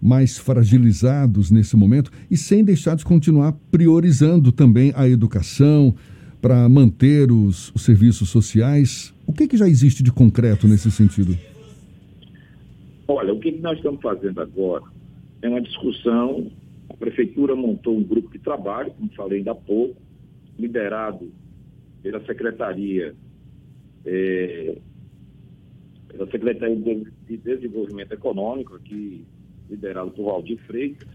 mais 0.00 0.38
fragilizados 0.38 1.50
nesse 1.50 1.76
momento 1.76 2.10
e 2.30 2.36
sem 2.36 2.64
deixar 2.64 2.96
de 2.96 3.04
continuar 3.04 3.52
priorizando 3.70 4.52
também 4.52 4.92
a 4.94 5.08
educação 5.08 5.94
para 6.40 6.68
manter 6.68 7.32
os, 7.32 7.74
os, 7.74 7.82
serviços 7.82 8.28
sociais. 8.28 9.12
O 9.26 9.32
que, 9.32 9.48
que 9.48 9.56
já 9.56 9.68
existe 9.68 10.02
de 10.02 10.12
concreto 10.12 10.68
nesse 10.68 10.90
sentido? 10.90 11.36
Olha, 13.08 13.32
o 13.32 13.40
que 13.40 13.50
nós 13.52 13.76
estamos 13.76 14.00
fazendo 14.00 14.40
agora 14.40 14.84
é 15.42 15.48
uma 15.48 15.60
discussão. 15.60 16.50
A 16.88 16.94
prefeitura 16.94 17.56
montou 17.56 17.96
um 17.96 18.04
grupo 18.04 18.30
de 18.30 18.38
trabalho, 18.38 18.92
como 18.92 19.10
falei 19.14 19.38
ainda 19.38 19.52
há 19.52 19.54
pouco, 19.54 19.96
liderado 20.58 21.30
pela 22.02 22.24
Secretaria, 22.24 23.14
é, 24.04 24.78
pela 26.08 26.30
Secretaria 26.30 26.76
de 27.26 27.36
Desenvolvimento 27.36 28.12
Econômico, 28.12 28.74
aqui 28.74 29.24
liderado 29.68 30.10
por 30.10 30.24
Valdir 30.24 30.58
Freitas, 30.66 31.08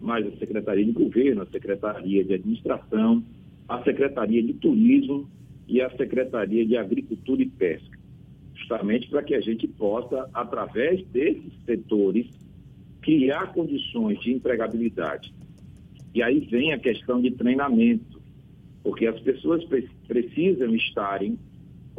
mais 0.00 0.26
a 0.26 0.36
Secretaria 0.36 0.84
de 0.84 0.92
Governo, 0.92 1.42
a 1.42 1.46
Secretaria 1.46 2.24
de 2.24 2.34
Administração, 2.34 3.24
a 3.68 3.82
Secretaria 3.82 4.42
de 4.42 4.54
Turismo 4.54 5.28
e 5.66 5.80
a 5.80 5.90
Secretaria 5.96 6.66
de 6.66 6.76
Agricultura 6.76 7.42
e 7.42 7.48
Pesca, 7.48 7.98
justamente 8.54 9.08
para 9.08 9.22
que 9.22 9.34
a 9.34 9.40
gente 9.40 9.66
possa, 9.68 10.28
através 10.34 11.06
desses 11.08 11.52
setores, 11.64 12.26
criar 13.00 13.52
condições 13.52 14.20
de 14.20 14.32
empregabilidade. 14.32 15.32
E 16.14 16.22
aí 16.22 16.40
vem 16.40 16.72
a 16.72 16.78
questão 16.78 17.20
de 17.20 17.30
treinamento, 17.30 18.20
porque 18.82 19.06
as 19.06 19.20
pessoas 19.20 19.64
precisam 20.08 20.74
estarem 20.74 21.38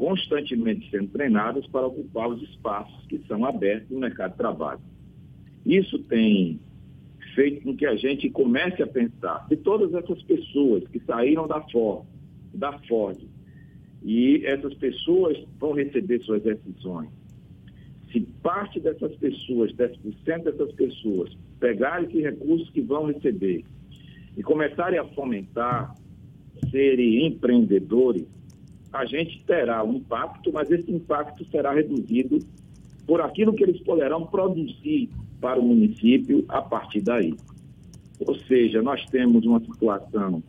constantemente 0.02 0.90
sendo 0.90 1.10
treinadas 1.10 1.68
para 1.68 1.86
ocupar 1.86 2.28
os 2.28 2.42
espaços 2.42 3.06
que 3.06 3.22
são 3.28 3.46
abertos 3.46 3.88
no 3.92 4.00
mercado 4.00 4.32
de 4.32 4.38
trabalho. 4.40 4.80
Isso 5.64 6.00
tem 6.00 6.60
feito 7.36 7.62
com 7.62 7.78
que 7.78 7.86
a 7.86 7.96
gente 7.96 8.28
comece 8.32 8.82
a 8.82 8.88
pensar 8.88 9.46
se 9.48 9.56
todas 9.58 9.94
essas 9.94 10.20
pessoas 10.24 10.88
que 10.88 11.00
saíram 11.02 11.48
da 11.48 11.62
Ford, 11.70 12.08
da 12.52 12.80
Ford 12.88 13.20
e 14.02 14.44
essas 14.44 14.74
pessoas 14.74 15.38
vão 15.60 15.74
receber 15.74 16.20
suas 16.24 16.42
decisões, 16.42 17.10
se 18.12 18.22
parte 18.42 18.80
dessas 18.80 19.16
pessoas, 19.18 19.72
10% 19.74 20.44
dessas 20.46 20.72
pessoas, 20.72 21.38
pegarem 21.60 22.10
esses 22.10 22.24
recursos 22.24 22.72
que 22.72 22.82
vão 22.82 23.06
receber 23.06 23.64
e 24.36 24.42
começarem 24.42 24.98
a 24.98 25.06
fomentar, 25.10 25.96
serem 26.72 27.28
empreendedores, 27.28 28.26
a 28.92 29.06
gente 29.06 29.44
terá 29.46 29.84
um 29.84 29.96
impacto, 29.96 30.52
mas 30.52 30.70
esse 30.70 30.92
impacto 30.92 31.46
será 31.46 31.74
reduzido 31.74 32.40
por 33.06 33.22
aquilo 33.22 33.54
que 33.54 33.64
eles 33.64 33.82
poderão 33.82 34.26
produzir 34.26 35.10
para 35.40 35.60
o 35.60 35.64
município 35.64 36.46
a 36.48 36.62
partir 36.62 37.02
daí. 37.02 37.34
Ou 38.20 38.36
seja, 38.36 38.82
nós 38.82 39.04
temos 39.08 39.46
uma 39.46 39.60
situação 39.60 40.44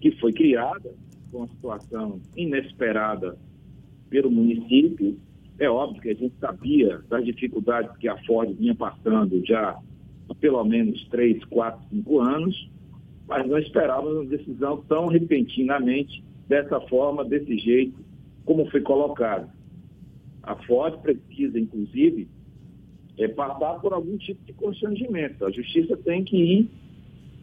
que 0.00 0.10
foi 0.12 0.32
criada, 0.32 0.94
uma 1.32 1.46
situação 1.48 2.20
inesperada 2.36 3.36
pelo 4.08 4.30
município. 4.30 5.18
É 5.58 5.68
óbvio 5.68 6.00
que 6.00 6.10
a 6.10 6.14
gente 6.14 6.34
sabia 6.40 7.00
das 7.08 7.24
dificuldades 7.24 7.94
que 7.98 8.08
a 8.08 8.16
Ford 8.24 8.54
vinha 8.56 8.74
passando 8.74 9.44
já 9.44 9.78
há 10.28 10.34
pelo 10.34 10.64
menos 10.64 11.06
três, 11.08 11.44
quatro, 11.44 11.80
cinco 11.90 12.20
anos, 12.20 12.70
mas 13.28 13.46
não 13.46 13.58
esperávamos 13.58 14.14
uma 14.14 14.24
decisão 14.24 14.82
tão 14.88 15.06
repentinamente, 15.06 16.24
dessa 16.50 16.80
forma, 16.88 17.24
desse 17.24 17.56
jeito, 17.58 18.04
como 18.44 18.68
foi 18.72 18.80
colocado. 18.80 19.48
A 20.42 20.56
Ford 20.56 20.98
precisa, 21.00 21.60
inclusive, 21.60 22.28
é, 23.16 23.28
passar 23.28 23.74
por 23.80 23.92
algum 23.92 24.18
tipo 24.18 24.44
de 24.44 24.52
constrangimento. 24.54 25.46
A 25.46 25.52
justiça 25.52 25.96
tem 25.98 26.24
que 26.24 26.36
ir 26.36 26.70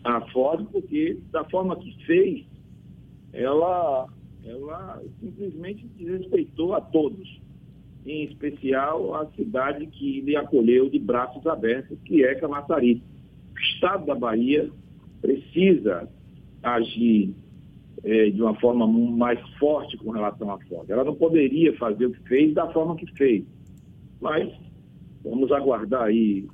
à 0.03 0.19
Ford, 0.31 0.67
porque 0.73 1.17
da 1.31 1.45
forma 1.45 1.77
que 1.77 2.05
fez, 2.05 2.45
ela, 3.31 4.09
ela 4.43 5.01
simplesmente 5.21 5.87
desrespeitou 5.97 6.73
a 6.73 6.81
todos, 6.81 7.39
em 8.05 8.25
especial 8.25 9.15
a 9.15 9.25
cidade 9.37 9.87
que 9.87 10.19
lhe 10.19 10.35
acolheu 10.35 10.89
de 10.89 10.99
braços 10.99 11.47
abertos, 11.47 11.97
que 12.03 12.25
é 12.25 12.35
Camaçari. 12.35 13.01
O 13.55 13.59
Estado 13.59 14.05
da 14.05 14.15
Bahia 14.15 14.69
precisa 15.21 16.09
agir 16.61 17.33
é, 18.03 18.29
de 18.29 18.41
uma 18.41 18.53
forma 18.55 18.87
mais 18.87 19.39
forte 19.57 19.97
com 19.97 20.11
relação 20.11 20.51
à 20.51 20.59
Ford. 20.59 20.89
Ela 20.89 21.03
não 21.03 21.15
poderia 21.15 21.75
fazer 21.77 22.05
o 22.05 22.11
que 22.11 22.27
fez 22.27 22.53
da 22.53 22.71
forma 22.71 22.95
que 22.95 23.05
fez, 23.13 23.43
mas 24.21 24.49
Vamos 25.29 25.51
aguardar 25.51 26.03
aí 26.03 26.47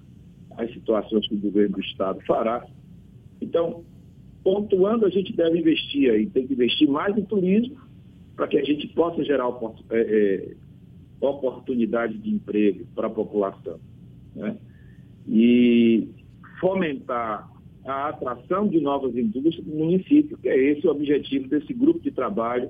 as 0.57 0.71
situações 0.73 1.27
que 1.27 1.35
o 1.35 1.39
governo 1.39 1.75
do 1.75 1.81
Estado 1.81 2.19
fará. 2.25 2.65
Então, 3.41 3.83
pontuando, 4.43 5.05
a 5.05 5.09
gente 5.09 5.33
deve 5.33 5.59
investir 5.59 6.11
aí, 6.11 6.27
tem 6.27 6.47
que 6.47 6.53
investir 6.53 6.87
mais 6.89 7.15
em 7.17 7.23
turismo 7.23 7.77
para 8.35 8.47
que 8.47 8.57
a 8.57 8.63
gente 8.63 8.87
possa 8.89 9.23
gerar 9.23 9.47
é, 9.91 9.99
é, 9.99 10.55
oportunidade 11.21 12.17
de 12.17 12.29
emprego 12.31 12.85
para 12.95 13.07
a 13.07 13.11
população. 13.11 13.79
Né? 14.35 14.57
E 15.27 16.09
fomentar 16.59 17.49
a 17.85 18.09
atração 18.09 18.67
de 18.67 18.79
novas 18.79 19.15
indústrias 19.15 19.65
no 19.65 19.75
município, 19.75 20.37
que 20.37 20.47
é 20.47 20.71
esse 20.71 20.87
o 20.87 20.91
objetivo 20.91 21.47
desse 21.47 21.73
grupo 21.73 21.99
de 21.99 22.11
trabalho, 22.11 22.69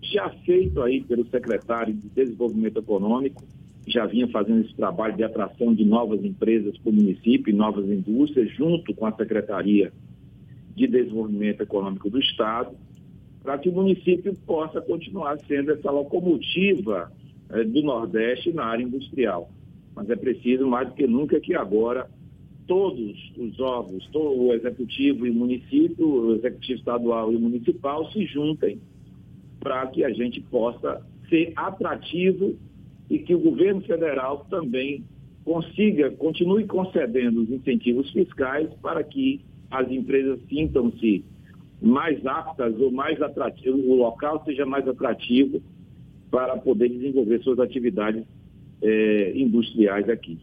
já 0.00 0.28
feito 0.44 0.80
aí 0.82 1.02
pelo 1.02 1.26
secretário 1.28 1.94
de 1.94 2.08
Desenvolvimento 2.08 2.78
Econômico, 2.78 3.42
já 3.86 4.06
vinha 4.06 4.26
fazendo 4.28 4.64
esse 4.64 4.74
trabalho 4.74 5.16
de 5.16 5.24
atração 5.24 5.74
de 5.74 5.84
novas 5.84 6.24
empresas 6.24 6.76
para 6.78 6.90
o 6.90 6.94
município 6.94 7.54
novas 7.54 7.84
indústrias, 7.86 8.50
junto 8.52 8.94
com 8.94 9.06
a 9.06 9.12
Secretaria 9.12 9.92
de 10.74 10.86
Desenvolvimento 10.86 11.62
Econômico 11.62 12.08
do 12.08 12.18
Estado, 12.18 12.74
para 13.42 13.58
que 13.58 13.68
o 13.68 13.72
município 13.72 14.34
possa 14.46 14.80
continuar 14.80 15.38
sendo 15.40 15.72
essa 15.72 15.90
locomotiva 15.90 17.12
eh, 17.50 17.64
do 17.64 17.82
Nordeste 17.82 18.52
na 18.52 18.64
área 18.64 18.82
industrial. 18.82 19.50
Mas 19.94 20.08
é 20.08 20.16
preciso, 20.16 20.66
mais 20.66 20.88
do 20.88 20.94
que 20.94 21.06
nunca, 21.06 21.38
que 21.38 21.54
agora 21.54 22.08
todos 22.66 23.32
os 23.36 23.60
órgãos, 23.60 24.06
todo 24.12 24.42
o 24.42 24.52
executivo 24.54 25.26
e 25.26 25.30
município, 25.30 26.06
o 26.06 26.34
executivo 26.36 26.78
estadual 26.78 27.32
e 27.32 27.36
municipal 27.36 28.10
se 28.10 28.24
juntem 28.26 28.80
para 29.60 29.86
que 29.88 30.04
a 30.04 30.10
gente 30.10 30.40
possa 30.40 31.04
ser 31.28 31.52
atrativo 31.56 32.56
e 33.08 33.18
que 33.18 33.34
o 33.34 33.38
governo 33.38 33.80
federal 33.82 34.46
também 34.50 35.04
consiga, 35.44 36.10
continue 36.12 36.64
concedendo 36.64 37.42
os 37.42 37.50
incentivos 37.50 38.10
fiscais 38.10 38.68
para 38.82 39.02
que 39.04 39.40
as 39.70 39.90
empresas 39.90 40.40
sintam-se 40.48 41.24
mais 41.82 42.24
aptas 42.24 42.78
ou 42.80 42.90
mais 42.90 43.20
atrativas, 43.20 43.80
o 43.84 43.94
local 43.94 44.42
seja 44.44 44.64
mais 44.64 44.86
atrativo 44.88 45.60
para 46.30 46.56
poder 46.56 46.88
desenvolver 46.88 47.42
suas 47.42 47.58
atividades 47.58 48.24
eh, 48.82 49.32
industriais 49.34 50.08
aqui. 50.08 50.38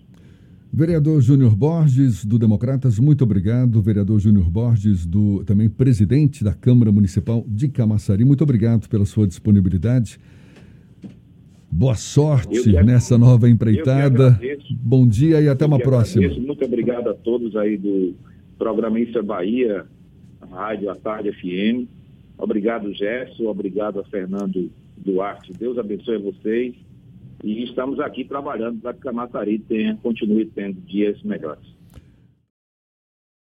Vereador 0.73 1.21
Júnior 1.21 1.53
Borges, 1.53 2.23
do 2.23 2.39
Democratas, 2.39 2.97
muito 2.97 3.25
obrigado. 3.25 3.81
Vereador 3.81 4.19
Júnior 4.21 4.49
Borges, 4.49 5.05
do 5.05 5.43
também 5.43 5.69
presidente 5.69 6.45
da 6.45 6.53
Câmara 6.53 6.93
Municipal 6.93 7.43
de 7.45 7.67
Camaçari, 7.67 8.23
muito 8.23 8.41
obrigado 8.41 8.87
pela 8.87 9.03
sua 9.05 9.27
disponibilidade. 9.27 10.17
Boa 11.69 11.95
sorte 11.95 12.71
nessa 12.83 13.17
nova 13.17 13.49
empreitada. 13.49 14.39
Bom 14.71 15.05
dia 15.05 15.41
e 15.41 15.49
até 15.49 15.65
uma 15.65 15.77
próxima. 15.77 16.23
Agradeço. 16.23 16.47
Muito 16.47 16.63
obrigado 16.63 17.09
a 17.09 17.13
todos 17.15 17.53
aí 17.57 17.77
do 17.77 18.13
programa 18.57 18.97
Isso 18.97 19.21
Bahia, 19.21 19.85
Rádio 20.51 20.89
à 20.89 20.95
Tarde 20.95 21.33
FM. 21.33 21.85
Obrigado, 22.37 22.93
Gerson. 22.93 23.43
Obrigado 23.43 23.99
a 23.99 24.05
Fernando 24.05 24.71
Duarte. 24.97 25.51
Deus 25.51 25.77
abençoe 25.77 26.17
vocês. 26.17 26.75
E 27.43 27.63
estamos 27.63 27.99
aqui 27.99 28.23
trabalhando 28.23 28.79
para 28.81 28.93
que 28.93 28.99
Camaçari 28.99 29.59
tenha, 29.59 29.97
continue 29.97 30.45
tendo 30.45 30.79
dias 30.81 31.21
melhores. 31.23 31.80